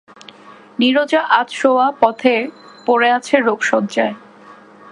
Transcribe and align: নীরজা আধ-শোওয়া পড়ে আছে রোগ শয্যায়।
নীরজা 0.79 1.21
আধ-শোওয়া 1.39 1.87
পড়ে 2.87 3.09
আছে 3.11 3.35
রোগ 3.39 3.59
শয্যায়। 3.63 4.15